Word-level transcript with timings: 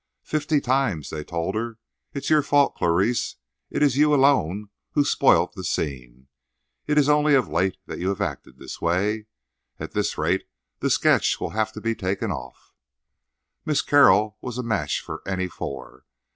Fifty 0.23 0.59
times 0.59 1.11
they 1.11 1.23
told 1.23 1.53
her: 1.53 1.77
"It 2.11 2.23
is 2.23 2.29
your 2.31 2.41
fault, 2.41 2.73
Clarice—it 2.73 3.83
is 3.83 3.97
you 3.97 4.15
alone 4.15 4.71
who 4.93 5.05
spoilt 5.05 5.53
the 5.53 5.63
scene. 5.63 6.27
It 6.87 6.97
is 6.97 7.07
only 7.07 7.35
of 7.35 7.49
late 7.49 7.77
that 7.85 7.99
you 7.99 8.09
have 8.09 8.19
acted 8.19 8.57
this 8.57 8.81
way. 8.81 9.27
At 9.79 9.91
this 9.91 10.17
rate 10.17 10.45
the 10.79 10.89
sketch 10.89 11.39
will 11.39 11.51
have 11.51 11.71
to 11.73 11.81
be 11.81 11.93
taken 11.93 12.31
off." 12.31 12.73
Miss 13.63 13.83
Carroll 13.83 14.39
was 14.41 14.57
a 14.57 14.63
match 14.63 15.01
for 15.01 15.21
any 15.27 15.47
four. 15.47 16.07